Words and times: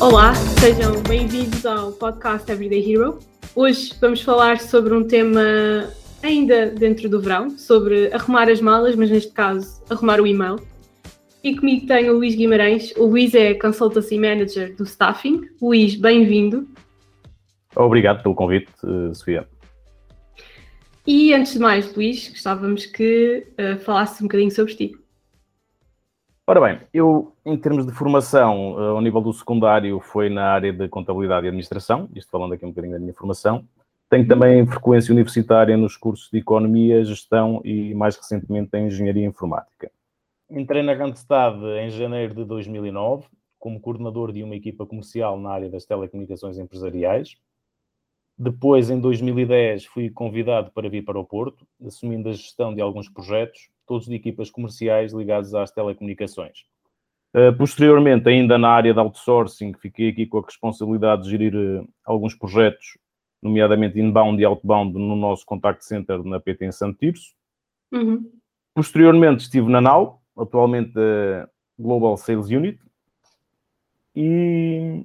Olá, 0.00 0.32
sejam 0.60 1.02
bem-vindos 1.02 1.66
ao 1.66 1.90
podcast 1.90 2.48
Everyday 2.48 2.92
Hero. 2.92 3.18
Hoje 3.56 3.92
vamos 4.00 4.22
falar 4.22 4.60
sobre 4.60 4.94
um 4.94 5.02
tema 5.02 5.42
ainda 6.22 6.66
dentro 6.66 7.08
do 7.08 7.20
verão, 7.20 7.50
sobre 7.58 8.12
arrumar 8.14 8.48
as 8.48 8.60
malas, 8.60 8.94
mas 8.94 9.10
neste 9.10 9.32
caso 9.32 9.82
arrumar 9.90 10.20
o 10.20 10.26
e-mail. 10.26 10.60
E 11.42 11.56
comigo 11.56 11.88
tenho 11.88 12.14
o 12.14 12.18
Luís 12.18 12.36
Guimarães. 12.36 12.92
O 12.96 13.06
Luís 13.06 13.34
é 13.34 13.54
Consultancy 13.54 14.16
Manager 14.16 14.76
do 14.76 14.84
Staffing. 14.84 15.48
Luís, 15.60 15.96
bem-vindo. 15.96 16.68
Obrigado 17.74 18.22
pelo 18.22 18.36
convite, 18.36 18.70
eh, 18.84 19.12
Sofia. 19.12 19.48
E 21.04 21.34
antes 21.34 21.54
de 21.54 21.58
mais, 21.58 21.92
Luís, 21.96 22.28
gostávamos 22.28 22.86
que 22.86 23.46
uh, 23.58 23.78
falasses 23.80 24.20
um 24.20 24.24
bocadinho 24.24 24.50
sobre 24.50 24.74
ti. 24.74 24.96
Ora 26.50 26.62
bem, 26.62 26.80
eu, 26.94 27.36
em 27.44 27.58
termos 27.58 27.84
de 27.84 27.92
formação, 27.92 28.78
ao 28.78 29.02
nível 29.02 29.20
do 29.20 29.34
secundário, 29.34 30.00
foi 30.00 30.30
na 30.30 30.50
área 30.50 30.72
de 30.72 30.88
contabilidade 30.88 31.44
e 31.44 31.48
administração, 31.48 32.08
isto 32.14 32.30
falando 32.30 32.54
aqui 32.54 32.64
um 32.64 32.70
bocadinho 32.70 32.94
da 32.94 32.98
minha 32.98 33.12
formação. 33.12 33.68
Tenho 34.08 34.26
também 34.26 34.66
frequência 34.66 35.12
universitária 35.12 35.76
nos 35.76 35.94
cursos 35.94 36.30
de 36.30 36.38
economia, 36.38 37.04
gestão 37.04 37.60
e, 37.66 37.92
mais 37.94 38.16
recentemente, 38.16 38.70
em 38.78 38.86
engenharia 38.86 39.26
informática. 39.26 39.90
Entrei 40.48 40.82
na 40.82 40.94
Randstad 40.94 41.62
em 41.82 41.90
janeiro 41.90 42.34
de 42.34 42.46
2009, 42.46 43.26
como 43.58 43.78
coordenador 43.78 44.32
de 44.32 44.42
uma 44.42 44.56
equipa 44.56 44.86
comercial 44.86 45.38
na 45.38 45.50
área 45.50 45.68
das 45.68 45.84
telecomunicações 45.84 46.56
empresariais. 46.56 47.36
Depois, 48.38 48.88
em 48.88 48.98
2010, 48.98 49.84
fui 49.84 50.08
convidado 50.08 50.70
para 50.70 50.88
vir 50.88 51.04
para 51.04 51.20
o 51.20 51.26
Porto, 51.26 51.66
assumindo 51.86 52.30
a 52.30 52.32
gestão 52.32 52.74
de 52.74 52.80
alguns 52.80 53.06
projetos, 53.06 53.68
todos 53.88 54.06
de 54.06 54.14
equipas 54.14 54.50
comerciais 54.50 55.12
ligados 55.12 55.54
às 55.54 55.70
telecomunicações. 55.70 56.64
Uh, 57.34 57.52
posteriormente, 57.56 58.28
ainda 58.28 58.56
na 58.56 58.68
área 58.70 58.92
de 58.92 59.00
outsourcing, 59.00 59.74
fiquei 59.74 60.10
aqui 60.10 60.26
com 60.26 60.38
a 60.38 60.42
responsabilidade 60.42 61.24
de 61.24 61.30
gerir 61.30 61.54
uh, 61.54 61.88
alguns 62.04 62.34
projetos, 62.34 62.96
nomeadamente 63.42 63.98
inbound 63.98 64.40
e 64.40 64.44
outbound, 64.44 64.92
no 64.92 65.16
nosso 65.16 65.44
contact 65.44 65.84
center 65.84 66.22
na 66.22 66.38
PT 66.38 66.66
em 66.66 66.72
Santo 66.72 66.98
Tirso. 66.98 67.34
Uhum. 67.92 68.30
Posteriormente, 68.74 69.42
estive 69.42 69.68
na 69.70 69.80
NAU, 69.80 70.22
atualmente 70.36 70.98
uh, 70.98 71.48
Global 71.78 72.16
Sales 72.16 72.48
Unit, 72.48 72.78
e 74.14 75.04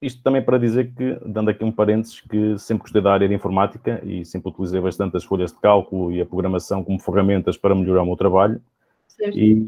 isto 0.00 0.22
também 0.22 0.42
para 0.42 0.58
dizer 0.58 0.92
que, 0.94 1.18
dando 1.26 1.50
aqui 1.50 1.64
um 1.64 1.72
parênteses, 1.72 2.20
que 2.20 2.56
sempre 2.58 2.82
gostei 2.82 3.02
da 3.02 3.12
área 3.12 3.28
de 3.28 3.34
informática 3.34 4.00
e 4.04 4.24
sempre 4.24 4.50
utilizei 4.50 4.80
bastante 4.80 5.16
as 5.16 5.24
folhas 5.24 5.52
de 5.52 5.58
cálculo 5.60 6.12
e 6.12 6.20
a 6.20 6.26
programação 6.26 6.84
como 6.84 7.00
ferramentas 7.00 7.56
para 7.56 7.74
melhorar 7.74 8.02
o 8.02 8.06
meu 8.06 8.16
trabalho. 8.16 8.62
Certo. 9.08 9.36
E 9.36 9.66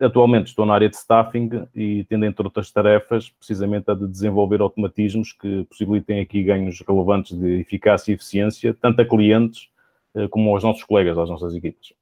atualmente 0.00 0.46
estou 0.46 0.64
na 0.64 0.72
área 0.72 0.88
de 0.88 0.96
staffing 0.96 1.50
e 1.74 2.04
tendo, 2.04 2.24
entre 2.24 2.42
outras 2.42 2.72
tarefas, 2.72 3.28
precisamente 3.28 3.90
a 3.90 3.94
de 3.94 4.08
desenvolver 4.08 4.62
automatismos 4.62 5.32
que 5.32 5.64
possibilitem 5.64 6.20
aqui 6.20 6.42
ganhos 6.42 6.80
relevantes 6.80 7.38
de 7.38 7.60
eficácia 7.60 8.10
e 8.10 8.14
eficiência, 8.14 8.72
tanto 8.72 9.02
a 9.02 9.04
clientes 9.06 9.68
eh, 10.14 10.26
como 10.28 10.50
aos 10.54 10.64
nossos 10.64 10.84
colegas, 10.84 11.18
às 11.18 11.28
nossas 11.28 11.54
equipes. 11.54 11.92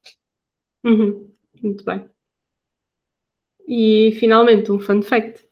Uhum. 0.84 1.28
Muito 1.60 1.84
bem. 1.84 2.08
E 3.66 4.12
finalmente, 4.20 4.70
um 4.70 4.78
fun 4.78 5.02
fact. 5.02 5.47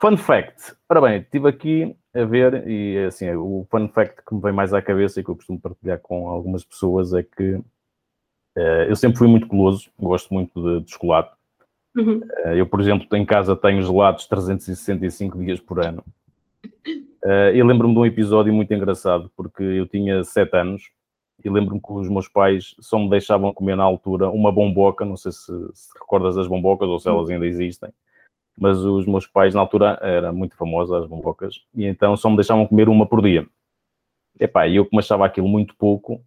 Fun 0.00 0.16
fact. 0.16 0.74
Ora 0.88 1.00
bem, 1.00 1.20
estive 1.20 1.48
aqui 1.48 1.96
a 2.14 2.24
ver 2.24 2.66
e 2.66 3.04
assim, 3.06 3.30
o 3.34 3.66
fun 3.70 3.88
fact 3.88 4.22
que 4.26 4.34
me 4.34 4.40
vem 4.40 4.52
mais 4.52 4.74
à 4.74 4.82
cabeça 4.82 5.20
e 5.20 5.24
que 5.24 5.30
eu 5.30 5.36
costumo 5.36 5.60
partilhar 5.60 5.98
com 6.00 6.28
algumas 6.28 6.64
pessoas 6.64 7.14
é 7.14 7.22
que 7.22 7.54
uh, 7.54 8.84
eu 8.88 8.96
sempre 8.96 9.18
fui 9.18 9.28
muito 9.28 9.46
goloso, 9.46 9.90
gosto 9.98 10.32
muito 10.34 10.60
de, 10.60 10.84
de 10.84 10.92
chocolate. 10.92 11.32
Uhum. 11.96 12.18
Uh, 12.18 12.54
eu, 12.54 12.66
por 12.66 12.80
exemplo, 12.80 13.06
em 13.16 13.24
casa 13.24 13.56
tenho 13.56 13.82
gelados 13.82 14.26
365 14.26 15.38
dias 15.38 15.60
por 15.60 15.84
ano. 15.84 16.04
Uh, 17.24 17.54
eu 17.54 17.64
lembro-me 17.64 17.94
de 17.94 18.00
um 18.00 18.06
episódio 18.06 18.52
muito 18.52 18.74
engraçado, 18.74 19.30
porque 19.36 19.62
eu 19.62 19.86
tinha 19.86 20.22
7 20.24 20.56
anos 20.56 20.90
e 21.44 21.48
lembro-me 21.48 21.80
que 21.80 21.92
os 21.92 22.08
meus 22.08 22.28
pais 22.28 22.74
só 22.80 22.98
me 22.98 23.08
deixavam 23.08 23.54
comer 23.54 23.76
na 23.76 23.84
altura 23.84 24.28
uma 24.28 24.52
bomboca, 24.52 25.04
não 25.04 25.16
sei 25.16 25.32
se, 25.32 25.52
se 25.72 25.98
recordas 25.98 26.34
das 26.34 26.48
bombocas 26.48 26.88
ou 26.88 26.98
se 26.98 27.08
elas 27.08 27.30
ainda 27.30 27.46
existem 27.46 27.90
mas 28.56 28.78
os 28.78 29.06
meus 29.06 29.26
pais 29.26 29.54
na 29.54 29.60
altura 29.60 29.98
era 30.00 30.32
muito 30.32 30.56
famosa 30.56 30.98
as 30.98 31.06
bombocas 31.06 31.64
e 31.74 31.84
então 31.84 32.16
só 32.16 32.30
me 32.30 32.36
deixavam 32.36 32.66
comer 32.66 32.88
uma 32.88 33.06
por 33.06 33.22
dia. 33.22 33.46
Epá, 34.38 34.68
eu 34.68 34.84
como 34.86 35.00
achava 35.00 35.26
aquilo 35.26 35.48
muito 35.48 35.76
pouco, 35.76 36.24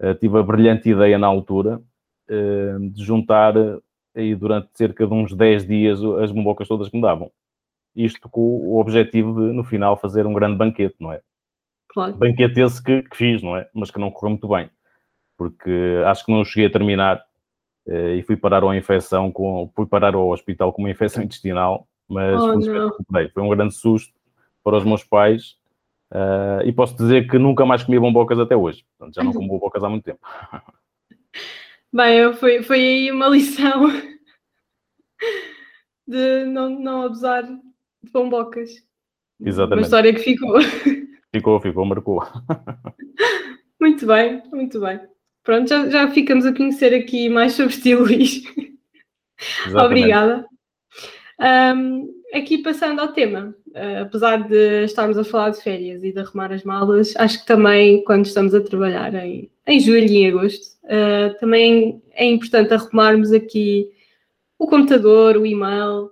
uh, 0.00 0.14
tive 0.20 0.38
a 0.38 0.42
brilhante 0.42 0.88
ideia 0.88 1.18
na 1.18 1.26
altura 1.26 1.80
uh, 2.30 2.90
de 2.90 3.04
juntar 3.04 3.54
aí 4.14 4.34
durante 4.34 4.68
cerca 4.74 5.06
de 5.06 5.12
uns 5.12 5.34
10 5.34 5.66
dias 5.66 6.00
as 6.22 6.30
bombocas 6.30 6.68
todas 6.68 6.88
que 6.88 6.96
me 6.96 7.02
davam. 7.02 7.30
Isto 7.94 8.28
com 8.28 8.40
o 8.40 8.80
objetivo 8.80 9.34
de, 9.34 9.52
no 9.52 9.64
final, 9.64 9.96
fazer 9.96 10.26
um 10.26 10.32
grande 10.32 10.56
banquete, 10.56 10.96
não 10.98 11.12
é? 11.12 11.20
Claro. 11.88 12.16
Banquete 12.16 12.60
esse 12.60 12.82
que, 12.82 13.02
que 13.02 13.16
fiz, 13.16 13.42
não 13.42 13.56
é? 13.56 13.68
Mas 13.72 13.90
que 13.90 14.00
não 14.00 14.10
correu 14.10 14.30
muito 14.30 14.48
bem. 14.48 14.68
Porque 15.36 16.02
acho 16.06 16.24
que 16.24 16.32
não 16.32 16.44
cheguei 16.44 16.66
a 16.66 16.72
terminar 16.72 17.18
eh, 17.18 17.22
e 17.86 18.22
fui 18.22 18.36
parar 18.36 18.64
a 18.64 18.76
infecção 18.76 19.30
com, 19.30 19.70
fui 19.74 19.86
parar 19.86 20.14
ao 20.14 20.30
hospital 20.30 20.72
com 20.72 20.82
uma 20.82 20.90
infecção 20.90 21.22
intestinal, 21.24 21.86
mas 22.08 22.40
oh. 22.40 22.60
Foi 23.32 23.42
um 23.42 23.48
grande 23.48 23.74
susto 23.74 24.12
para 24.62 24.78
os 24.78 24.84
meus 24.84 25.04
pais 25.04 25.56
uh, 26.12 26.64
e 26.64 26.72
posso 26.72 26.96
dizer 26.96 27.28
que 27.28 27.38
nunca 27.38 27.66
mais 27.66 27.82
comi 27.82 27.98
bombocas 27.98 28.38
até 28.38 28.56
hoje. 28.56 28.84
Portanto, 28.96 29.14
já 29.14 29.22
não 29.22 29.32
como 29.34 29.48
bombocas 29.48 29.84
há 29.84 29.88
muito 29.88 30.04
tempo. 30.04 30.20
Bem, 31.92 32.32
foi, 32.34 32.62
foi 32.62 32.78
aí 32.78 33.12
uma 33.12 33.28
lição 33.28 33.88
de 36.06 36.44
não, 36.44 36.70
não 36.70 37.02
abusar 37.02 37.44
de 37.44 38.10
bombocas. 38.12 38.70
Exatamente. 39.40 39.80
Uma 39.80 39.84
história 39.84 40.14
que 40.14 40.20
ficou. 40.20 40.60
Ficou, 41.32 41.60
ficou, 41.60 41.84
marcou. 41.84 42.22
Muito 43.80 44.06
bem, 44.06 44.42
muito 44.50 44.80
bem. 44.80 45.00
Pronto, 45.44 45.68
já, 45.68 45.88
já 45.90 46.10
ficamos 46.10 46.46
a 46.46 46.54
conhecer 46.54 46.94
aqui 46.94 47.28
mais 47.28 47.52
sobre 47.52 47.76
ti, 47.76 47.94
Luís. 47.94 48.42
Obrigada. 49.74 50.46
Um, 51.38 52.08
aqui 52.32 52.58
passando 52.58 53.00
ao 53.00 53.12
tema, 53.12 53.54
uh, 53.68 54.02
apesar 54.02 54.48
de 54.48 54.84
estarmos 54.84 55.18
a 55.18 55.24
falar 55.24 55.50
de 55.50 55.60
férias 55.60 56.02
e 56.02 56.12
de 56.12 56.18
arrumar 56.18 56.50
as 56.50 56.64
malas, 56.64 57.14
acho 57.16 57.40
que 57.40 57.46
também 57.46 58.02
quando 58.04 58.24
estamos 58.24 58.54
a 58.54 58.60
trabalhar 58.60 59.14
em, 59.14 59.50
em 59.66 59.80
julho 59.80 60.06
e 60.06 60.16
em 60.16 60.28
agosto, 60.28 60.76
uh, 60.84 61.38
também 61.38 62.02
é 62.12 62.24
importante 62.24 62.72
arrumarmos 62.72 63.30
aqui 63.30 63.90
o 64.58 64.66
computador, 64.66 65.36
o 65.36 65.44
e-mail, 65.44 66.10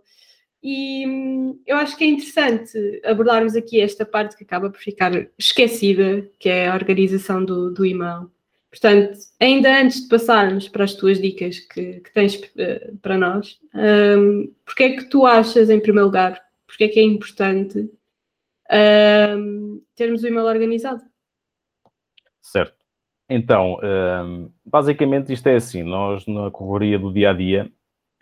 e 0.62 1.06
hum, 1.06 1.60
eu 1.66 1.76
acho 1.76 1.97
que 1.97 2.04
é 2.04 2.06
interessante 2.06 3.00
abordarmos 3.04 3.56
aqui 3.56 3.81
esta 3.81 4.04
parte 4.04 4.37
que 4.37 4.44
acaba 4.44 4.70
por 4.70 4.78
ficar 4.78 5.12
esquecida, 5.38 6.28
que 6.38 6.49
é 6.49 6.69
a 6.69 6.75
organização 6.75 7.44
do, 7.44 7.70
do 7.72 7.87
e-mail. 7.87 8.31
Portanto, 8.72 9.19
ainda 9.38 9.83
antes 9.83 10.03
de 10.03 10.09
passarmos 10.09 10.66
para 10.66 10.84
as 10.84 10.94
tuas 10.94 11.21
dicas 11.21 11.60
que, 11.60 12.00
que 12.00 12.12
tens 12.15 12.37
uh, 12.37 12.97
para 13.03 13.19
nós, 13.19 13.60
um, 13.75 14.50
porque 14.65 14.84
é 14.84 14.97
que 14.97 15.05
tu 15.05 15.27
achas, 15.27 15.69
em 15.69 15.78
primeiro 15.78 16.06
lugar, 16.06 16.43
porque 16.66 16.84
é 16.84 16.88
que 16.88 16.99
é 16.99 17.03
importante 17.03 17.91
um, 19.37 19.82
termos 19.94 20.22
o 20.22 20.27
e-mail 20.27 20.47
organizado? 20.47 21.03
Certo. 22.41 22.75
Então, 23.28 23.78
um, 24.25 24.50
basicamente 24.65 25.34
isto 25.34 25.47
é 25.49 25.56
assim, 25.56 25.82
nós 25.82 26.27
na 26.27 26.50
correria 26.50 26.99
do 26.99 27.12
dia 27.12 27.28
a 27.28 27.34
dia 27.34 27.71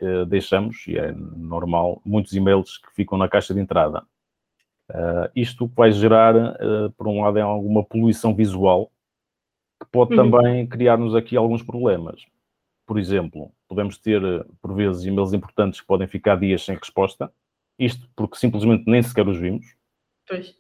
uh, 0.03 0.27
deixamos, 0.27 0.85
e 0.89 0.99
é 0.99 1.13
normal, 1.13 2.03
muitos 2.05 2.33
e-mails 2.33 2.77
que 2.77 2.93
ficam 2.93 3.17
na 3.17 3.29
caixa 3.29 3.55
de 3.55 3.61
entrada. 3.61 4.03
Uh, 4.91 5.31
isto 5.37 5.69
vai 5.77 5.93
gerar, 5.93 6.35
por 6.97 7.07
um 7.07 7.23
lado, 7.23 7.39
alguma 7.39 7.85
poluição 7.85 8.35
visual 8.35 8.91
que 9.81 9.87
pode 9.91 10.15
uhum. 10.15 10.31
também 10.31 10.67
criar-nos 10.67 11.15
aqui 11.15 11.37
alguns 11.37 11.63
problemas. 11.63 12.27
Por 12.87 12.99
exemplo, 12.99 13.51
podemos 13.69 13.97
ter, 13.97 14.21
por 14.61 14.75
vezes, 14.75 15.05
e-mails 15.05 15.33
importantes 15.33 15.81
que 15.81 15.87
podem 15.87 16.07
ficar 16.07 16.37
dias 16.37 16.65
sem 16.65 16.77
resposta, 16.77 17.33
isto 17.79 18.07
porque 18.15 18.37
simplesmente 18.37 18.85
nem 18.87 19.03
sequer 19.03 19.27
os 19.27 19.39
vimos. 19.39 19.67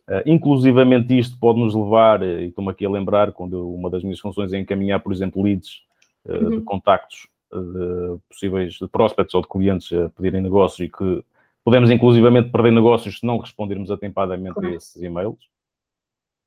Uh, 0.08 0.22
inclusivamente 0.26 1.16
isto 1.16 1.38
pode 1.38 1.60
nos 1.60 1.74
levar, 1.74 2.22
e 2.22 2.46
estou-me 2.46 2.70
aqui 2.70 2.84
a 2.84 2.90
lembrar, 2.90 3.32
quando 3.32 3.72
uma 3.72 3.90
das 3.90 4.02
minhas 4.02 4.18
funções 4.18 4.52
é 4.52 4.58
encaminhar, 4.58 5.00
por 5.00 5.12
exemplo, 5.12 5.42
leads 5.42 5.82
uh, 6.24 6.32
uhum. 6.32 6.50
de 6.50 6.60
contactos 6.62 7.28
uh, 7.52 8.20
possíveis 8.28 8.74
de 8.74 8.88
prospects 8.88 9.34
ou 9.34 9.42
de 9.42 9.48
clientes 9.48 9.92
a 9.92 10.08
pedirem 10.08 10.40
negócios 10.40 10.80
e 10.80 10.90
que 10.90 11.24
podemos 11.64 11.90
inclusivamente 11.90 12.50
perder 12.50 12.72
negócios 12.72 13.20
se 13.20 13.26
não 13.26 13.38
respondermos 13.38 13.90
atempadamente 13.90 14.58
a 14.64 14.70
esses 14.70 15.00
e-mails. 15.00 15.38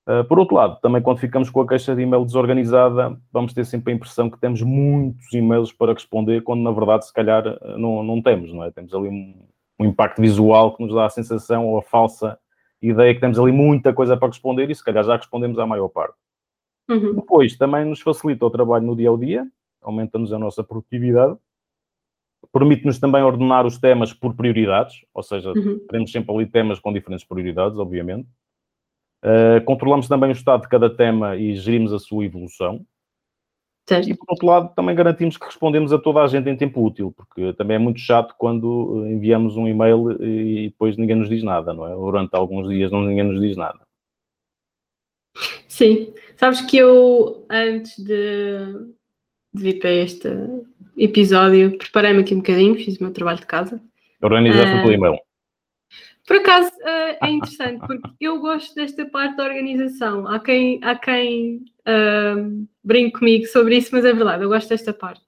Uh, 0.07 0.23
por 0.25 0.37
outro 0.37 0.55
lado, 0.55 0.79
também 0.81 1.01
quando 1.01 1.19
ficamos 1.19 1.49
com 1.49 1.61
a 1.61 1.65
caixa 1.65 1.95
de 1.95 2.01
e-mail 2.01 2.25
desorganizada, 2.25 3.17
vamos 3.31 3.53
ter 3.53 3.65
sempre 3.65 3.93
a 3.93 3.95
impressão 3.95 4.29
que 4.29 4.37
temos 4.37 4.61
muitos 4.61 5.33
e-mails 5.33 5.71
para 5.71 5.93
responder, 5.93 6.41
quando 6.41 6.61
na 6.61 6.71
verdade, 6.71 7.05
se 7.05 7.13
calhar, 7.13 7.47
ah, 7.47 7.77
não, 7.77 8.03
não 8.03 8.21
temos, 8.21 8.51
não 8.51 8.63
é? 8.63 8.71
Temos 8.71 8.93
ali 8.93 9.07
um, 9.07 9.47
um, 9.79 9.85
impacto 9.85 10.21
visual 10.21 10.75
que 10.75 10.83
nos 10.83 10.93
dá 10.93 11.05
a 11.05 11.09
sensação 11.09 11.67
ou 11.67 11.77
a 11.77 11.81
falsa 11.81 12.37
ideia 12.81 13.13
que 13.13 13.21
temos 13.21 13.39
ali 13.39 13.53
muita 13.53 13.93
coisa 13.93 14.17
para 14.17 14.27
responder 14.27 14.69
e 14.69 14.75
se 14.75 14.83
calhar 14.83 15.05
já 15.05 15.15
respondemos 15.15 15.57
à 15.57 15.65
maior 15.65 15.87
parte. 15.87 16.15
Uhum. 16.89 17.15
Depois, 17.15 17.55
também 17.57 17.85
nos 17.85 18.01
facilita 18.01 18.45
o 18.45 18.49
trabalho 18.49 18.85
no 18.85 18.95
dia 18.95 19.09
a 19.09 19.15
dia, 19.15 19.47
aumenta-nos 19.81 20.33
a 20.33 20.37
nossa 20.37 20.63
produtividade 20.63 21.37
Permite-nos 22.51 22.99
também 22.99 23.23
ordenar 23.23 23.65
os 23.65 23.77
temas 23.77 24.13
por 24.13 24.35
prioridades, 24.35 25.05
ou 25.13 25.23
seja, 25.23 25.51
Uhum. 25.51 25.79
teremos 25.89 26.11
sempre 26.11 26.35
ali 26.35 26.45
temas 26.45 26.79
com 26.79 26.91
diferentes 26.91 27.25
prioridades, 27.25 27.77
obviamente. 27.77 28.27
Uh, 29.23 29.63
controlamos 29.63 30.07
também 30.07 30.29
o 30.29 30.33
estado 30.33 30.63
de 30.63 30.67
cada 30.67 30.89
tema 30.89 31.37
e 31.37 31.55
gerimos 31.55 31.93
a 31.93 31.99
sua 31.99 32.25
evolução. 32.25 32.85
Certo. 33.87 34.09
E, 34.09 34.15
por 34.15 34.25
outro 34.29 34.45
lado, 34.45 34.73
também 34.75 34.95
garantimos 34.95 35.37
que 35.37 35.45
respondemos 35.45 35.91
a 35.91 35.99
toda 35.99 36.21
a 36.21 36.27
gente 36.27 36.49
em 36.49 36.55
tempo 36.55 36.85
útil, 36.85 37.13
porque 37.15 37.53
também 37.53 37.75
é 37.75 37.79
muito 37.79 37.99
chato 37.99 38.33
quando 38.37 39.05
enviamos 39.07 39.57
um 39.57 39.67
e-mail 39.67 40.11
e 40.23 40.69
depois 40.69 40.97
ninguém 40.97 41.17
nos 41.17 41.29
diz 41.29 41.43
nada, 41.43 41.73
não 41.73 41.87
é? 41.87 41.93
Durante 41.93 42.33
alguns 42.33 42.69
dias 42.69 42.91
não 42.91 43.01
ninguém 43.01 43.25
nos 43.25 43.41
diz 43.41 43.57
nada. 43.57 43.79
Sim. 45.67 46.13
Sabes 46.37 46.61
que 46.61 46.77
eu, 46.77 47.45
antes 47.49 47.97
de, 47.97 48.59
de 49.53 49.63
vir 49.63 49.79
para 49.79 49.91
este 49.91 50.29
episódio, 50.97 51.77
preparei-me 51.77 52.21
aqui 52.21 52.33
um 52.33 52.37
bocadinho, 52.37 52.75
fiz 52.75 52.97
o 52.97 53.03
meu 53.03 53.11
trabalho 53.11 53.39
de 53.39 53.47
casa. 53.47 53.81
Organizaste 54.21 54.71
Ah. 54.71 54.79
o 54.79 54.83
teu 54.83 54.93
e-mail. 54.93 55.17
Por 56.25 56.37
acaso 56.37 56.71
eh, 56.81 57.17
é 57.21 57.29
interessante, 57.29 57.85
porque 57.85 58.09
eu 58.21 58.39
gosto 58.39 58.73
desta 58.75 59.05
parte 59.05 59.35
da 59.35 59.43
organização. 59.43 60.27
Há 60.27 60.39
quem, 60.39 60.79
há 60.81 60.95
quem 60.95 61.65
ahm, 61.85 62.65
brinque 62.83 63.19
comigo 63.19 63.45
sobre 63.47 63.77
isso, 63.77 63.89
mas 63.91 64.05
é 64.05 64.13
verdade, 64.13 64.43
eu 64.43 64.49
gosto 64.49 64.69
desta 64.69 64.93
parte. 64.93 65.21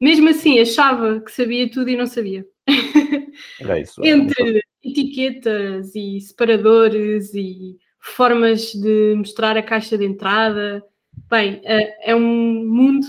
Mesmo 0.00 0.28
assim, 0.28 0.60
achava 0.60 1.20
que 1.20 1.32
sabia 1.32 1.68
tudo 1.68 1.90
e 1.90 1.96
não 1.96 2.06
sabia. 2.06 2.46
Isso. 3.82 4.04
Entre 4.04 4.62
etiquetas 4.84 5.94
e 5.94 6.20
separadores 6.20 7.34
e 7.34 7.76
formas 8.00 8.72
de 8.72 9.14
mostrar 9.16 9.56
a 9.56 9.62
caixa 9.62 9.98
de 9.98 10.04
entrada. 10.04 10.84
Bem, 11.28 11.60
é 11.64 12.12
é 12.12 12.14
um 12.14 12.64
mundo 12.64 13.06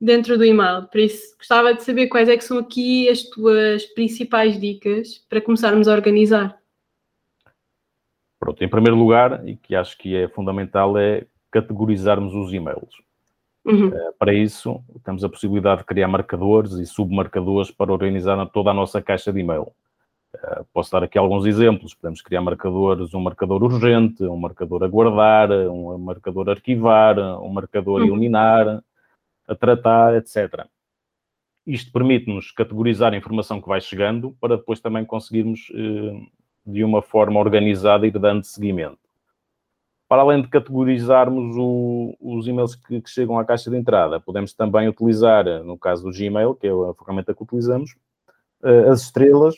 dentro 0.00 0.36
do 0.36 0.44
e-mail, 0.44 0.86
por 0.88 1.00
isso 1.00 1.36
gostava 1.38 1.72
de 1.74 1.82
saber 1.82 2.08
quais 2.08 2.28
é 2.28 2.36
que 2.36 2.44
são 2.44 2.58
aqui 2.58 3.08
as 3.08 3.22
tuas 3.22 3.84
principais 3.86 4.60
dicas 4.60 5.24
para 5.28 5.40
começarmos 5.40 5.88
a 5.88 5.92
organizar. 5.92 6.58
Pronto, 8.38 8.62
em 8.62 8.68
primeiro 8.68 8.96
lugar, 8.96 9.46
e 9.48 9.56
que 9.56 9.74
acho 9.74 9.96
que 9.96 10.14
é 10.14 10.28
fundamental, 10.28 10.96
é 10.98 11.24
categorizarmos 11.50 12.34
os 12.34 12.52
e-mails. 12.52 12.94
Uhum, 13.64 13.90
Para 14.18 14.32
isso, 14.32 14.80
temos 15.04 15.24
a 15.24 15.28
possibilidade 15.28 15.80
de 15.80 15.86
criar 15.86 16.06
marcadores 16.06 16.72
e 16.74 16.86
submarcadores 16.86 17.70
para 17.70 17.92
organizar 17.92 18.44
toda 18.50 18.70
a 18.70 18.74
nossa 18.74 19.02
caixa 19.02 19.32
de 19.32 19.40
e-mail. 19.40 19.66
Eh, 20.34 20.62
Posso 20.72 20.92
dar 20.92 21.02
aqui 21.02 21.18
alguns 21.18 21.44
exemplos. 21.46 21.92
Podemos 21.94 22.22
criar 22.22 22.42
marcadores, 22.42 23.12
um 23.12 23.20
marcador 23.20 23.64
urgente, 23.64 24.22
um 24.22 24.36
marcador 24.36 24.84
a 24.84 24.86
guardar, 24.88 25.50
um 25.50 25.98
marcador 25.98 26.48
arquivar, 26.50 27.18
um 27.42 27.48
marcador 27.48 28.02
a 28.02 28.04
Uhum. 28.04 28.10
eliminar, 28.10 28.84
a 29.46 29.54
tratar, 29.54 30.14
etc. 30.14 30.66
Isto 31.66 31.90
permite-nos 31.92 32.50
categorizar 32.52 33.12
a 33.12 33.16
informação 33.16 33.60
que 33.60 33.68
vai 33.68 33.80
chegando 33.80 34.36
para 34.40 34.56
depois 34.56 34.80
também 34.80 35.04
conseguirmos, 35.04 35.68
eh, 35.74 36.26
de 36.64 36.84
uma 36.84 37.02
forma 37.02 37.38
organizada, 37.40 38.06
ir 38.06 38.18
dando 38.18 38.44
seguimento 38.44 38.98
para 40.08 40.22
além 40.22 40.40
de 40.40 40.46
categorizarmos 40.46 41.56
o- 41.58 42.14
os 42.20 42.46
e-mails 42.46 42.76
que, 42.76 43.00
que 43.00 43.10
chegam 43.10 43.36
à 43.40 43.44
caixa 43.44 43.68
de 43.68 43.76
entrada, 43.76 44.20
podemos 44.20 44.52
também 44.54 44.86
utilizar, 44.86 45.44
no 45.64 45.76
caso 45.76 46.04
do 46.04 46.16
Gmail, 46.16 46.54
que 46.54 46.68
é 46.68 46.70
a 46.70 46.94
ferramenta 46.94 47.34
que 47.34 47.42
utilizamos, 47.42 47.96
eh, 48.62 48.88
as 48.88 49.02
estrelas 49.02 49.56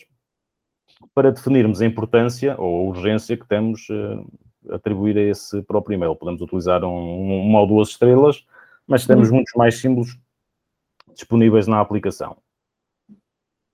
para 1.13 1.31
definirmos 1.31 1.81
a 1.81 1.85
importância 1.85 2.55
ou 2.59 2.79
a 2.79 2.89
urgência 2.89 3.37
que 3.37 3.47
temos 3.47 3.87
eh, 3.91 4.73
atribuir 4.73 5.17
a 5.19 5.21
esse 5.21 5.61
próprio 5.61 5.93
e-mail. 5.93 6.15
Podemos 6.15 6.41
utilizar 6.41 6.83
um- 6.83 7.41
uma 7.47 7.61
ou 7.61 7.67
duas 7.67 7.89
estrelas, 7.89 8.43
mas 8.89 9.05
temos 9.05 9.29
muitos 9.29 9.53
mais 9.55 9.75
símbolos 9.79 10.17
disponíveis 11.13 11.67
na 11.67 11.79
aplicação. 11.79 12.37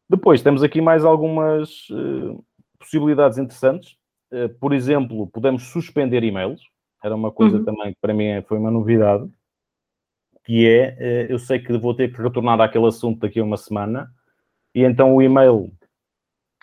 Depois, 0.09 0.41
temos 0.41 0.61
aqui 0.61 0.81
mais 0.81 1.03
algumas 1.05 1.87
eh, 1.91 2.37
possibilidades 2.77 3.37
interessantes. 3.37 3.97
Eh, 4.31 4.47
por 4.49 4.73
exemplo, 4.73 5.27
podemos 5.27 5.63
suspender 5.63 6.23
e-mails. 6.23 6.61
Era 7.03 7.15
uma 7.15 7.31
coisa 7.31 7.57
Uhum. 7.57 7.65
também 7.65 7.93
que 7.93 7.99
para 8.01 8.13
mim 8.13 8.41
foi 8.47 8.57
uma 8.59 8.69
novidade. 8.69 9.27
Que 10.43 10.67
é, 10.67 10.97
eh, 10.99 11.27
eu 11.29 11.39
sei 11.39 11.59
que 11.59 11.75
vou 11.77 11.95
ter 11.95 12.11
que 12.13 12.21
retornar 12.21 12.59
àquele 12.61 12.87
assunto 12.87 13.19
daqui 13.21 13.39
a 13.39 13.43
uma 13.43 13.57
semana, 13.57 14.11
e 14.75 14.83
então 14.83 15.15
o 15.15 15.21
e-mail, 15.21 15.71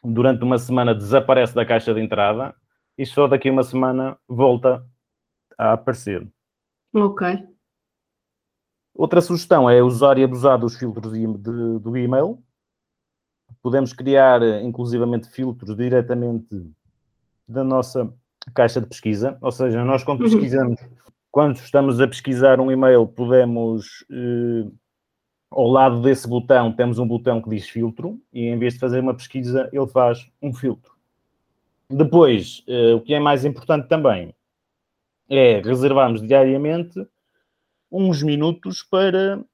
durante 0.04 0.44
uma 0.44 0.58
semana, 0.58 0.94
desaparece 0.94 1.54
da 1.54 1.64
caixa 1.66 1.93
de 1.94 2.00
entrada 2.00 2.54
e 2.96 3.04
só 3.06 3.26
daqui 3.26 3.49
a 3.49 3.52
uma 3.52 3.62
semana 3.64 4.16
volta 4.28 4.87
a 5.58 5.72
aparecer. 5.72 6.28
Ok. 6.94 7.26
Outra 8.94 9.20
sugestão 9.20 9.68
é 9.68 9.82
usar 9.82 10.18
e 10.18 10.24
abusar 10.24 10.58
dos 10.58 10.76
filtros 10.76 11.12
de- 11.12 11.26
de- 11.26 11.78
do 11.78 11.96
e-mail. 11.96 12.42
Podemos 13.62 13.92
criar, 13.92 14.42
inclusivamente, 14.62 15.28
filtros 15.30 15.76
diretamente 15.76 16.70
da 17.48 17.64
nossa 17.64 18.12
caixa 18.54 18.80
de 18.80 18.86
pesquisa. 18.86 19.38
Ou 19.40 19.52
seja, 19.52 19.84
nós 19.84 20.04
quando 20.04 20.20
Uhum. 20.22 20.30
pesquisamos, 20.30 20.80
quando 21.30 21.56
estamos 21.56 22.00
a 22.00 22.08
pesquisar 22.08 22.60
um 22.60 22.70
e-mail, 22.70 23.06
podemos, 23.06 24.04
eh, 24.10 24.70
ao 25.50 25.68
lado 25.68 26.02
desse 26.02 26.28
botão, 26.28 26.72
temos 26.72 26.98
um 26.98 27.06
botão 27.06 27.40
que 27.40 27.48
diz 27.48 27.68
filtro, 27.68 28.20
e 28.32 28.46
em 28.46 28.58
vez 28.58 28.74
de 28.74 28.80
fazer 28.80 29.00
uma 29.00 29.14
pesquisa, 29.14 29.68
ele 29.72 29.86
faz 29.86 30.28
um 30.42 30.52
filtro. 30.52 30.92
Depois, 31.88 32.62
eh, 32.66 32.94
o 32.94 33.00
que 33.00 33.14
é 33.14 33.20
mais 33.20 33.44
importante 33.44 33.86
também 33.88 34.34
é 35.28 35.60
reservarmos 35.60 36.20
diariamente 36.20 37.06
uns 37.92 38.22
minutos 38.22 38.82
para 38.82 39.44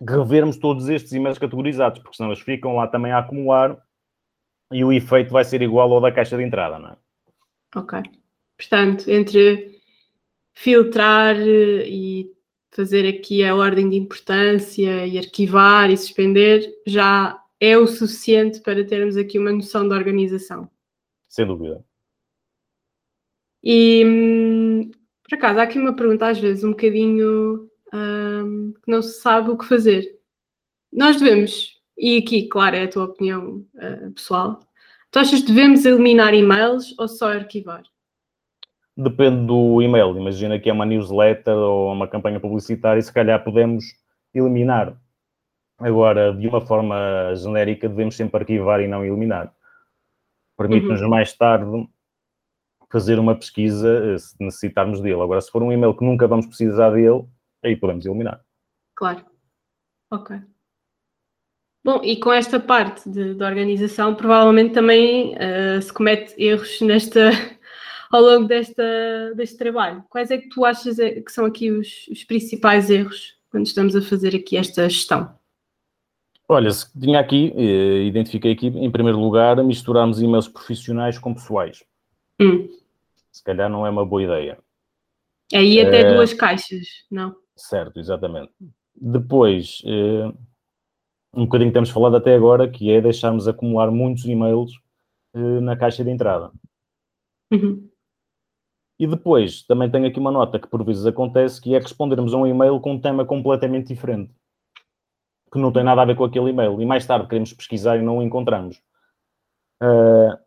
revermos 0.00 0.56
todos 0.56 0.88
estes 0.88 1.12
e-mails 1.12 1.38
categorizados, 1.38 2.00
porque 2.00 2.16
senão 2.16 2.30
eles 2.30 2.42
ficam 2.42 2.74
lá 2.74 2.88
também 2.88 3.12
a 3.12 3.18
acumular 3.18 3.80
e 4.72 4.82
o 4.82 4.92
efeito 4.92 5.32
vai 5.32 5.44
ser 5.44 5.62
igual 5.62 5.92
ao 5.92 6.00
da 6.00 6.10
caixa 6.10 6.36
de 6.36 6.42
entrada, 6.42 6.78
não 6.78 6.88
é? 6.88 6.96
Ok. 7.76 8.00
Portanto, 8.56 9.10
entre 9.10 9.80
filtrar 10.54 11.36
eh, 11.36 11.88
e 11.88 12.32
fazer 12.70 13.06
aqui 13.06 13.44
a 13.44 13.54
ordem 13.54 13.88
de 13.88 13.96
importância 13.96 15.06
e 15.06 15.18
arquivar 15.18 15.90
e 15.90 15.96
suspender, 15.96 16.72
já 16.86 17.38
é 17.60 17.76
o 17.76 17.86
suficiente 17.86 18.60
para 18.60 18.84
termos 18.84 19.16
aqui 19.16 19.38
uma 19.38 19.52
noção 19.52 19.86
de 19.86 19.94
organização. 19.94 20.68
Sem 21.28 21.46
dúvida. 21.46 21.84
E 23.62 24.02
hum, 24.04 24.51
por 25.32 25.36
acaso, 25.36 25.60
há 25.60 25.62
aqui 25.62 25.78
uma 25.78 25.96
pergunta 25.96 26.28
às 26.28 26.38
vezes 26.38 26.62
um 26.62 26.72
bocadinho 26.72 27.66
hum, 27.94 28.74
que 28.84 28.90
não 28.90 29.00
se 29.00 29.18
sabe 29.22 29.48
o 29.48 29.56
que 29.56 29.64
fazer. 29.64 30.04
Nós 30.92 31.18
devemos, 31.18 31.80
e 31.96 32.18
aqui, 32.18 32.48
claro, 32.48 32.76
é 32.76 32.82
a 32.82 32.88
tua 32.88 33.04
opinião 33.04 33.64
uh, 33.76 34.10
pessoal, 34.12 34.60
tu 35.10 35.18
achas 35.18 35.40
que 35.40 35.46
devemos 35.46 35.86
eliminar 35.86 36.34
e-mails 36.34 36.94
ou 36.98 37.08
só 37.08 37.32
arquivar? 37.32 37.82
Depende 38.94 39.46
do 39.46 39.80
e-mail. 39.80 40.18
Imagina 40.18 40.60
que 40.60 40.68
é 40.68 40.72
uma 40.72 40.84
newsletter 40.84 41.56
ou 41.56 41.90
uma 41.90 42.06
campanha 42.06 42.38
publicitária 42.38 43.00
e 43.00 43.02
se 43.02 43.12
calhar 43.12 43.42
podemos 43.42 43.86
eliminar. 44.34 45.00
Agora, 45.78 46.34
de 46.34 46.46
uma 46.46 46.60
forma 46.60 47.34
genérica, 47.36 47.88
devemos 47.88 48.16
sempre 48.16 48.40
arquivar 48.40 48.82
e 48.82 48.86
não 48.86 49.02
eliminar. 49.02 49.50
Permite-nos 50.58 51.00
mais 51.08 51.32
tarde 51.32 51.88
fazer 52.92 53.18
uma 53.18 53.34
pesquisa 53.34 53.88
eh, 53.88 54.18
se 54.18 54.36
necessitarmos 54.38 55.00
dele. 55.00 55.22
Agora, 55.22 55.40
se 55.40 55.50
for 55.50 55.62
um 55.62 55.72
e-mail 55.72 55.96
que 55.96 56.04
nunca 56.04 56.28
vamos 56.28 56.46
precisar 56.46 56.90
dele, 56.90 57.24
aí 57.64 57.74
podemos 57.74 58.04
eliminar. 58.04 58.44
Claro. 58.94 59.24
Ok. 60.10 60.38
Bom, 61.82 62.00
e 62.04 62.16
com 62.16 62.30
esta 62.30 62.60
parte 62.60 63.08
de, 63.08 63.34
de 63.34 63.42
organização, 63.42 64.14
provavelmente 64.14 64.74
também 64.74 65.34
uh, 65.34 65.80
se 65.80 65.92
comete 65.92 66.34
erros 66.36 66.80
nesta, 66.82 67.30
ao 68.12 68.20
longo 68.20 68.46
desta, 68.46 69.34
deste 69.34 69.56
trabalho. 69.56 70.04
Quais 70.10 70.30
é 70.30 70.36
que 70.36 70.50
tu 70.50 70.64
achas 70.64 70.98
é- 70.98 71.20
que 71.20 71.32
são 71.32 71.46
aqui 71.46 71.70
os, 71.70 72.06
os 72.08 72.22
principais 72.24 72.90
erros 72.90 73.34
quando 73.50 73.66
estamos 73.66 73.96
a 73.96 74.02
fazer 74.02 74.36
aqui 74.36 74.56
esta 74.56 74.88
gestão? 74.88 75.34
Olha, 76.46 76.70
se 76.70 76.86
tinha 77.00 77.18
aqui, 77.18 77.52
eh, 77.56 78.04
identifiquei 78.04 78.52
aqui, 78.52 78.66
em 78.66 78.90
primeiro 78.90 79.18
lugar, 79.18 79.56
misturarmos 79.64 80.20
e-mails 80.20 80.46
profissionais 80.46 81.18
com 81.18 81.32
pessoais. 81.32 81.82
Hum. 82.38 82.68
Se 83.32 83.42
calhar 83.42 83.68
não 83.70 83.86
é 83.86 83.90
uma 83.90 84.04
boa 84.04 84.22
ideia. 84.22 84.58
Aí 85.52 85.80
até 85.80 86.00
É. 86.00 86.14
duas 86.14 86.32
caixas, 86.34 86.86
não? 87.10 87.34
Certo, 87.56 87.98
exatamente. 87.98 88.52
Depois, 88.94 89.82
eh, 89.86 90.32
um 91.34 91.44
bocadinho 91.44 91.70
que 91.70 91.74
temos 91.74 91.90
falado 91.90 92.16
até 92.16 92.34
agora, 92.34 92.70
que 92.70 92.90
é 92.90 93.00
deixarmos 93.00 93.48
acumular 93.48 93.90
muitos 93.90 94.24
e-mails 94.24 94.72
eh, 95.34 95.60
na 95.60 95.76
caixa 95.76 96.04
de 96.04 96.10
entrada. 96.10 96.52
Uhum. 97.52 97.88
E 98.98 99.06
depois, 99.06 99.62
também 99.64 99.90
tenho 99.90 100.06
aqui 100.06 100.18
uma 100.20 100.30
nota 100.30 100.58
que 100.58 100.68
por 100.68 100.84
vezes 100.84 101.04
acontece, 101.06 101.60
que 101.60 101.74
é 101.74 101.78
respondermos 101.78 102.32
a 102.34 102.36
um 102.36 102.46
e-mail 102.46 102.78
com 102.80 102.92
um 102.92 103.00
tema 103.00 103.24
completamente 103.24 103.88
diferente, 103.88 104.32
que 105.52 105.58
não 105.58 105.72
tem 105.72 105.82
nada 105.82 106.02
a 106.02 106.04
ver 106.04 106.16
com 106.16 106.24
aquele 106.24 106.50
e-mail, 106.50 106.80
e 106.80 106.86
mais 106.86 107.04
tarde 107.06 107.26
queremos 107.26 107.52
pesquisar 107.52 107.96
e 107.98 108.02
não 108.02 108.18
o 108.18 108.22
encontramos. 108.22 108.80
Ah, 109.80 110.38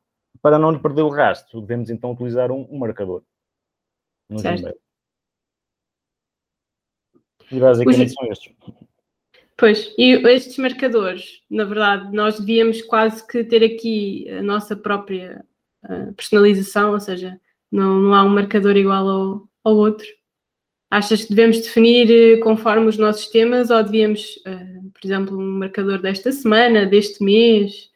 para 0.45 0.59
não 0.59 0.69
lhe 0.69 0.77
perder 0.77 1.01
o 1.01 1.09
rastro, 1.09 1.59
devemos 1.59 1.89
então 1.89 2.11
utilizar 2.11 2.51
um, 2.51 2.67
um 2.69 2.77
marcador 2.77 3.23
no 4.29 4.37
Certo. 4.37 4.59
Gmail. 4.59 4.75
E 7.51 7.59
basicamente 7.59 8.09
Os- 8.09 8.13
são 8.13 8.31
estes. 8.31 8.55
Pois, 9.57 9.91
e 9.97 10.11
estes 10.29 10.55
marcadores, 10.59 11.41
na 11.49 11.63
verdade, 11.63 12.15
nós 12.15 12.39
devíamos 12.39 12.83
quase 12.83 13.25
que 13.25 13.43
ter 13.43 13.63
aqui 13.63 14.29
a 14.29 14.43
nossa 14.43 14.75
própria 14.75 15.43
uh, 15.83 16.13
personalização, 16.13 16.91
ou 16.91 16.99
seja, 16.99 17.41
não, 17.71 17.99
não 17.99 18.13
há 18.13 18.23
um 18.23 18.29
marcador 18.29 18.77
igual 18.77 19.09
ao, 19.09 19.49
ao 19.63 19.75
outro. 19.75 20.05
Achas 20.91 21.23
que 21.23 21.29
devemos 21.29 21.59
definir 21.59 22.11
eh, 22.11 22.37
conforme 22.37 22.85
os 22.85 22.99
nossos 22.99 23.29
temas 23.29 23.71
ou 23.71 23.83
devíamos, 23.83 24.35
uh, 24.45 24.91
por 24.91 25.03
exemplo, 25.03 25.39
um 25.39 25.57
marcador 25.57 25.99
desta 26.03 26.31
semana, 26.31 26.85
deste 26.85 27.23
mês? 27.23 27.94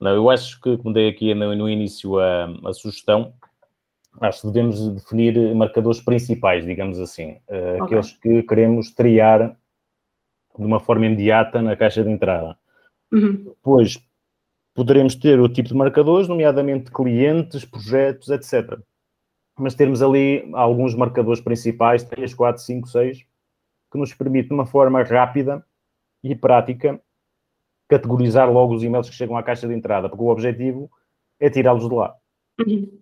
Não, 0.00 0.10
eu 0.14 0.30
acho 0.30 0.60
que, 0.60 0.76
como 0.78 0.92
dei 0.92 1.08
aqui 1.08 1.34
no, 1.34 1.54
no 1.54 1.68
início 1.68 2.18
a, 2.18 2.46
a, 2.64 2.72
sugestão, 2.72 3.32
acho 4.20 4.42
que 4.42 4.46
devemos 4.48 4.88
definir 4.88 5.54
marcadores 5.54 6.00
principais, 6.00 6.64
digamos 6.64 6.98
assim, 6.98 7.32
uh, 7.48 7.74
okay. 7.74 7.80
aqueles 7.80 8.12
que 8.12 8.42
queremos 8.42 8.90
triar 8.92 9.56
de 10.58 10.64
uma 10.64 10.80
forma 10.80 11.06
imediata 11.06 11.60
na 11.62 11.76
caixa 11.76 12.02
de 12.02 12.10
entrada. 12.10 12.56
Uhum. 13.12 13.44
Depois 13.44 13.98
poderemos 14.74 15.14
ter 15.14 15.40
o 15.40 15.48
tipo 15.48 15.68
de 15.68 15.74
marcadores, 15.74 16.28
nomeadamente 16.28 16.90
clientes, 16.90 17.64
projetos, 17.64 18.28
etc. 18.28 18.78
Mas 19.56 19.74
termos 19.74 20.02
ali 20.02 20.48
alguns 20.52 20.94
marcadores 20.94 21.40
principais, 21.40 22.02
3, 22.02 22.34
4, 22.34 22.62
5, 22.62 22.88
6, 22.88 23.18
que 23.92 23.98
nos 23.98 24.12
permite, 24.12 24.48
de 24.48 24.54
uma 24.54 24.66
forma 24.66 25.02
rápida 25.02 25.64
e 26.22 26.34
prática, 26.34 27.00
categorizar 27.88 28.50
logo 28.50 28.74
os 28.74 28.82
e-mails 28.82 29.08
que 29.08 29.16
chegam 29.16 29.36
à 29.36 29.42
caixa 29.42 29.68
de 29.68 29.74
entrada, 29.74 30.08
porque 30.08 30.22
o 30.22 30.28
objetivo 30.28 30.90
é 31.40 31.50
tirá-los 31.50 31.88
de 31.88 31.94
lá. 31.94 32.14
Uhum. 32.66 33.00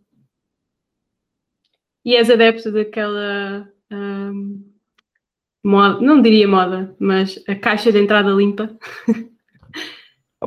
E 2.04 2.16
és 2.16 2.28
adepto 2.28 2.72
daquela 2.72 3.68
um, 3.92 4.64
moda, 5.64 6.00
não 6.00 6.20
diria 6.20 6.48
moda, 6.48 6.96
mas 6.98 7.42
a 7.48 7.54
caixa 7.54 7.92
de 7.92 8.00
entrada 8.00 8.30
limpa? 8.30 8.76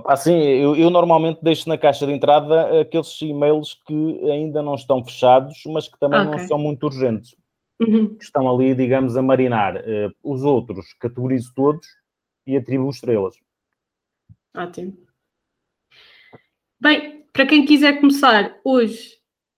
Assim, 0.07 0.37
eu, 0.37 0.75
eu, 0.75 0.89
normalmente 0.89 1.39
deixo 1.41 1.69
na 1.69 1.77
caixa 1.77 2.05
de 2.05 2.11
entrada 2.11 2.81
aqueles 2.81 3.21
e-mails 3.21 3.79
que 3.87 4.29
ainda 4.29 4.61
não 4.61 4.75
estão 4.75 5.01
fechados, 5.01 5.63
mas 5.67 5.87
que 5.87 5.97
também 5.97 6.19
okay. 6.19 6.31
não 6.31 6.47
são 6.47 6.57
muito 6.57 6.83
urgentes. 6.83 7.33
Uhum. 7.79 8.13
Que 8.15 8.23
estão 8.25 8.53
ali, 8.53 8.75
digamos, 8.75 9.15
a 9.15 9.21
marinar. 9.21 9.77
Uh, 9.77 10.11
os 10.21 10.43
outros 10.43 10.93
categorizo 10.99 11.53
todos 11.55 11.87
e 12.45 12.57
atribuo 12.57 12.89
estrelas. 12.89 13.37
Ótimo. 14.55 14.97
Bem, 16.79 17.25
para 17.33 17.45
quem 17.45 17.65
quiser 17.65 17.99
começar 17.99 18.57
hoje 18.63 19.15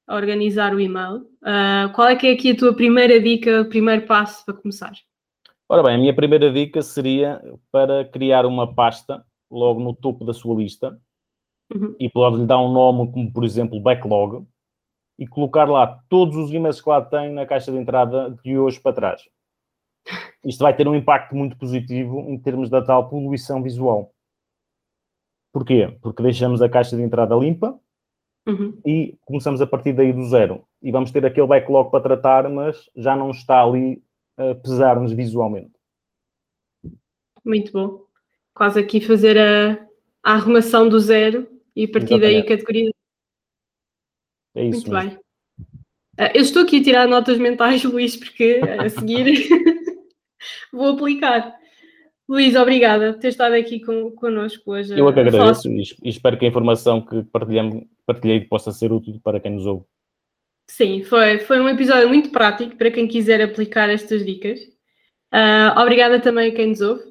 a 0.08 0.16
organizar 0.16 0.74
o 0.74 0.80
e-mail, 0.80 1.18
uh, 1.44 1.94
qual 1.94 2.08
é 2.08 2.16
que 2.16 2.28
é 2.28 2.32
aqui 2.32 2.52
a 2.52 2.58
tua 2.58 2.76
primeira 2.76 3.20
dica, 3.22 3.62
o 3.62 3.70
primeiro 3.70 4.08
passo 4.08 4.44
para 4.46 4.56
começar? 4.56 4.94
Ora 5.70 5.84
bem, 5.84 5.96
a 5.96 5.98
minha 5.98 6.16
primeira 6.16 6.52
dica 6.52 6.82
seria 6.82 7.42
para 7.72 8.06
criar 8.06 8.46
uma 8.46 8.74
pasta 8.74 9.24
logo 9.52 9.80
no 9.80 9.94
topo 9.94 10.26
da 10.26 10.34
sua 10.34 10.56
lista 10.56 11.00
uhum. 11.74 11.96
e 12.00 12.10
pode-lhe 12.10 12.46
dar 12.46 12.60
um 12.60 12.72
nome 12.72 13.12
como, 13.12 13.32
por 13.32 13.44
exemplo, 13.44 13.80
backlog 13.80 14.48
e 15.20 15.28
colocar 15.28 15.70
lá 15.70 16.02
todos 16.08 16.38
os 16.38 16.52
e-mails 16.52 16.80
que 16.80 16.90
lá 16.90 17.02
tem 17.02 17.32
na 17.34 17.46
caixa 17.46 17.72
de 17.72 17.78
entrada 17.78 18.36
de 18.44 18.58
hoje 18.58 18.80
para 18.80 18.94
trás. 18.94 19.22
Isto 20.44 20.64
vai 20.64 20.76
ter 20.76 20.88
um 20.88 20.96
impacto 20.96 21.36
muito 21.36 21.58
positivo 21.58 22.20
em 22.30 22.40
termos 22.40 22.70
da 22.70 22.82
tal 22.82 23.10
poluição 23.10 23.62
visual. 23.62 24.14
Porquê? 25.58 25.98
Porque 26.04 26.22
deixamos 26.22 26.62
a 26.62 26.70
caixa 26.70 26.96
de 26.96 27.02
entrada 27.02 27.34
limpa 27.34 27.80
uhum. 28.48 28.80
e 28.86 29.18
começamos 29.26 29.60
a 29.60 29.66
partir 29.66 29.92
daí 29.92 30.14
do 30.14 30.24
zero. 30.24 30.64
E 30.84 30.92
vamos 30.92 31.10
ter 31.10 31.26
aquele 31.26 31.48
backlog 31.48 31.90
para 31.90 32.04
tratar, 32.04 32.48
mas 32.48 32.88
já 32.96 33.16
não 33.16 33.32
está 33.32 33.64
ali 33.64 34.00
a 34.38 34.54
pesar-nos 34.54 35.12
visualmente. 35.12 35.72
Muito 37.44 37.72
bom. 37.72 38.06
Quase 38.54 38.80
aqui 38.80 39.02
fazer 39.02 39.36
a, 39.36 39.84
a 40.24 40.34
arrumação 40.34 40.88
do 40.88 41.00
zero 41.00 41.48
e 41.76 41.86
a 41.86 41.92
partir 41.92 42.14
Exatamente. 42.14 42.42
daí 42.42 42.44
categoria. 42.44 42.92
É 44.54 44.64
isso. 44.64 44.92
Muito 44.92 44.92
mesmo. 44.92 45.10
bem. 45.10 45.20
Ah, 46.20 46.32
eu 46.36 46.42
estou 46.44 46.62
aqui 46.62 46.82
a 46.82 46.84
tirar 46.84 47.08
notas 47.08 47.40
mentais, 47.40 47.82
Luís, 47.84 48.16
porque 48.16 48.62
a 48.80 48.88
seguir 48.90 49.50
vou 50.72 50.90
aplicar. 50.90 51.58
Luís, 52.30 52.56
obrigada 52.56 53.14
por 53.14 53.20
ter 53.20 53.30
estado 53.30 53.54
aqui 53.54 53.80
com, 53.80 54.12
connosco 54.12 54.72
hoje. 54.72 54.98
Eu 54.98 55.08
é 55.08 55.14
que 55.14 55.20
agradeço 55.20 55.70
e 55.70 56.10
espero 56.10 56.38
que 56.38 56.46
a 56.46 56.50
informação 56.50 57.02
que 57.02 57.24
partilhei 58.06 58.42
possa 58.42 58.72
ser 58.72 58.92
útil 58.92 59.20
para 59.24 59.40
quem 59.40 59.54
nos 59.54 59.66
ouve. 59.66 59.86
Sim, 60.70 61.04
foi, 61.04 61.40
foi 61.40 61.62
um 61.62 61.70
episódio 61.70 62.10
muito 62.10 62.30
prático 62.30 62.76
para 62.76 62.92
quem 62.92 63.08
quiser 63.08 63.42
aplicar 63.42 63.90
estas 63.90 64.26
dicas. 64.26 64.60
Uh, 65.34 65.80
obrigada 65.80 66.20
também 66.20 66.52
a 66.52 66.54
quem 66.54 66.68
nos 66.68 66.82
ouve. 66.82 67.04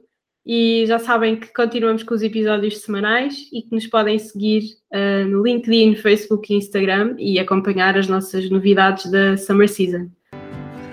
E 0.49 0.85
já 0.87 1.00
sabem 1.00 1.35
que 1.35 1.52
continuamos 1.52 2.04
com 2.04 2.14
os 2.14 2.23
episódios 2.23 2.78
semanais 2.78 3.49
e 3.52 3.62
que 3.62 3.75
nos 3.75 3.87
podem 3.88 4.16
seguir 4.16 4.62
uh, 4.94 5.26
no 5.26 5.42
LinkedIn, 5.42 5.96
Facebook 5.96 6.52
e 6.52 6.56
Instagram 6.56 7.16
e 7.18 7.40
acompanhar 7.40 7.99
as 7.99 8.06
nossas 8.06 8.49
novidades 8.49 9.11
da 9.11 9.37
Summer 9.37 9.68
Season. 9.68 10.08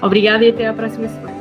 Obrigada 0.02 0.44
e 0.44 0.50
até 0.50 0.66
à 0.66 0.74
próxima 0.74 1.08
semana. 1.08 1.33